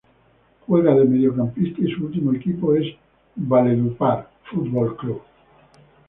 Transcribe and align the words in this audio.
Juega 0.65 0.95
de 0.95 1.05
mediocampista 1.05 1.79
y 1.79 1.91
su 1.91 2.05
ultimo 2.05 2.33
equipo 2.33 2.73
es 2.73 2.87
valledupar 3.35 4.31
futbol 4.45 4.97
club. 4.97 5.21